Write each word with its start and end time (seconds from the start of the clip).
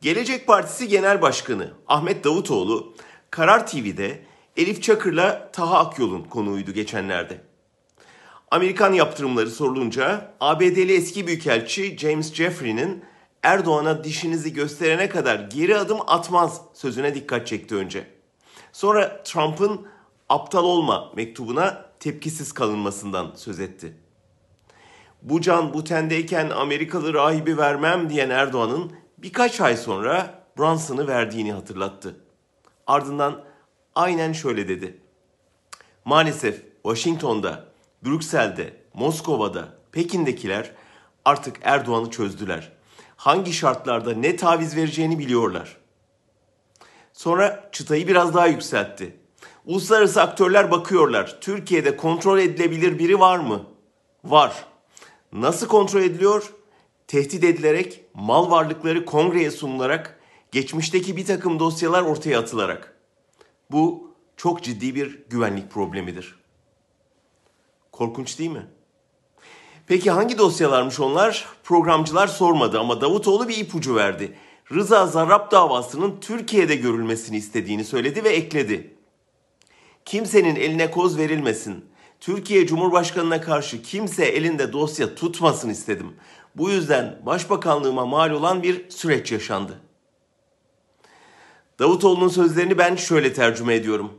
Gelecek 0.00 0.46
Partisi 0.46 0.88
Genel 0.88 1.22
Başkanı 1.22 1.72
Ahmet 1.86 2.24
Davutoğlu 2.24 2.94
Karar 3.30 3.66
TV'de 3.66 4.22
Elif 4.56 4.82
Çakır'la 4.82 5.50
Taha 5.52 5.78
Akyol'un 5.78 6.24
konuğuydu 6.24 6.72
geçenlerde. 6.72 7.40
Amerikan 8.50 8.92
yaptırımları 8.92 9.50
sorulunca 9.50 10.34
ABD'li 10.40 10.96
eski 10.96 11.26
büyükelçi 11.26 11.98
James 11.98 12.34
Jeffrey'nin 12.34 13.04
Erdoğan'a 13.42 14.04
dişinizi 14.04 14.52
gösterene 14.52 15.08
kadar 15.08 15.38
geri 15.38 15.76
adım 15.76 15.98
atmaz 16.06 16.60
sözüne 16.74 17.14
dikkat 17.14 17.46
çekti 17.46 17.74
önce. 17.74 18.06
Sonra 18.72 19.22
Trump'ın 19.22 19.86
aptal 20.28 20.64
olma 20.64 21.12
mektubuna 21.16 21.84
tepkisiz 22.00 22.52
kalınmasından 22.52 23.32
söz 23.36 23.60
etti. 23.60 23.94
Bu 25.22 25.40
can 25.40 25.74
bu 25.74 25.84
tendeyken 25.84 26.50
Amerikalı 26.50 27.14
rahibi 27.14 27.58
vermem 27.58 28.10
diyen 28.10 28.30
Erdoğan'ın 28.30 28.92
birkaç 29.18 29.60
ay 29.60 29.76
sonra 29.76 30.44
Brunson'ı 30.58 31.08
verdiğini 31.08 31.52
hatırlattı. 31.52 32.16
Ardından 32.86 33.44
aynen 33.94 34.32
şöyle 34.32 34.68
dedi. 34.68 35.00
Maalesef 36.04 36.62
Washington'da, 36.82 37.64
Brüksel'de, 38.04 38.76
Moskova'da, 38.94 39.68
Pekin'dekiler 39.92 40.72
artık 41.24 41.56
Erdoğan'ı 41.62 42.10
çözdüler. 42.10 42.72
Hangi 43.16 43.52
şartlarda 43.52 44.12
ne 44.14 44.36
taviz 44.36 44.76
vereceğini 44.76 45.18
biliyorlar. 45.18 45.76
Sonra 47.12 47.68
çıtayı 47.72 48.08
biraz 48.08 48.34
daha 48.34 48.46
yükseltti. 48.46 49.16
Uluslararası 49.66 50.22
aktörler 50.22 50.70
bakıyorlar. 50.70 51.38
Türkiye'de 51.40 51.96
kontrol 51.96 52.38
edilebilir 52.38 52.98
biri 52.98 53.20
var 53.20 53.38
mı? 53.38 53.66
Var. 54.24 54.64
Nasıl 55.32 55.68
kontrol 55.68 56.00
ediliyor? 56.00 56.52
Tehdit 57.08 57.44
edilerek, 57.44 58.04
mal 58.14 58.50
varlıkları 58.50 59.04
kongreye 59.04 59.50
sunularak, 59.50 60.20
geçmişteki 60.52 61.16
bir 61.16 61.26
takım 61.26 61.58
dosyalar 61.58 62.02
ortaya 62.02 62.38
atılarak. 62.38 62.96
Bu 63.70 64.14
çok 64.36 64.62
ciddi 64.62 64.94
bir 64.94 65.22
güvenlik 65.30 65.70
problemidir. 65.70 66.38
Korkunç 67.92 68.38
değil 68.38 68.50
mi? 68.50 68.66
Peki 69.86 70.10
hangi 70.10 70.38
dosyalarmış 70.38 71.00
onlar? 71.00 71.46
Programcılar 71.64 72.26
sormadı 72.26 72.80
ama 72.80 73.00
Davutoğlu 73.00 73.48
bir 73.48 73.56
ipucu 73.56 73.94
verdi. 73.94 74.38
Rıza 74.72 75.06
Zarrab 75.06 75.50
davasının 75.52 76.20
Türkiye'de 76.20 76.76
görülmesini 76.76 77.36
istediğini 77.36 77.84
söyledi 77.84 78.24
ve 78.24 78.28
ekledi. 78.28 78.94
Kimsenin 80.04 80.56
eline 80.56 80.90
koz 80.90 81.18
verilmesin. 81.18 81.84
Türkiye 82.20 82.66
Cumhurbaşkanı'na 82.66 83.40
karşı 83.40 83.82
kimse 83.82 84.24
elinde 84.24 84.72
dosya 84.72 85.14
tutmasın 85.14 85.70
istedim. 85.70 86.16
Bu 86.58 86.70
yüzden 86.70 87.18
başbakanlığıma 87.26 88.06
mal 88.06 88.30
olan 88.30 88.62
bir 88.62 88.90
süreç 88.90 89.32
yaşandı. 89.32 89.80
Davutoğlu'nun 91.78 92.28
sözlerini 92.28 92.78
ben 92.78 92.96
şöyle 92.96 93.32
tercüme 93.32 93.74
ediyorum. 93.74 94.12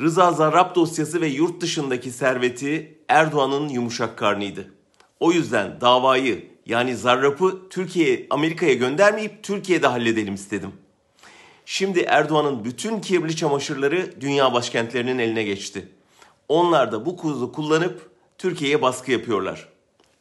Rıza 0.00 0.32
Zarrab 0.32 0.74
dosyası 0.74 1.20
ve 1.20 1.26
yurt 1.26 1.60
dışındaki 1.60 2.10
serveti 2.10 2.98
Erdoğan'ın 3.08 3.68
yumuşak 3.68 4.18
karnıydı. 4.18 4.74
O 5.20 5.32
yüzden 5.32 5.80
davayı 5.80 6.46
yani 6.66 6.96
Zarrab'ı 6.96 7.68
Türkiye 7.70 8.26
Amerika'ya 8.30 8.74
göndermeyip 8.74 9.42
Türkiye'de 9.42 9.86
halledelim 9.86 10.34
istedim. 10.34 10.72
Şimdi 11.66 12.00
Erdoğan'ın 12.00 12.64
bütün 12.64 13.00
kirli 13.00 13.36
çamaşırları 13.36 14.20
dünya 14.20 14.52
başkentlerinin 14.54 15.18
eline 15.18 15.42
geçti. 15.42 15.88
Onlar 16.48 16.92
da 16.92 17.06
bu 17.06 17.16
kuzu 17.16 17.52
kullanıp 17.52 18.10
Türkiye'ye 18.38 18.82
baskı 18.82 19.12
yapıyorlar. 19.12 19.71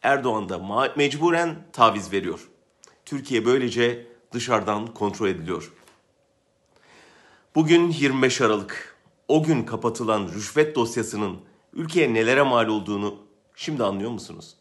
Erdoğan 0.02 0.49
da 0.49 0.94
mecburen 0.95 1.55
taviz 1.73 2.13
veriyor. 2.13 2.49
Türkiye 3.05 3.45
böylece 3.45 4.08
dışarıdan 4.31 4.88
kontrol 4.88 5.27
ediliyor. 5.27 5.71
Bugün 7.55 7.91
25 7.91 8.41
Aralık. 8.41 8.97
O 9.27 9.43
gün 9.43 9.63
kapatılan 9.63 10.27
rüşvet 10.27 10.75
dosyasının 10.75 11.41
ülkeye 11.73 12.14
nelere 12.14 12.42
mal 12.42 12.67
olduğunu 12.67 13.15
şimdi 13.55 13.83
anlıyor 13.83 14.11
musunuz? 14.11 14.55